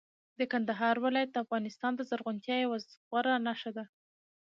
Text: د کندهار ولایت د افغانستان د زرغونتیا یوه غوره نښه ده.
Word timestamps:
د 0.39 0.41
کندهار 0.51 0.95
ولایت 1.05 1.29
د 1.33 1.37
افغانستان 1.45 1.91
د 1.95 2.01
زرغونتیا 2.09 2.55
یوه 2.65 2.77
غوره 3.09 3.33
نښه 3.45 3.71
ده. 3.77 3.85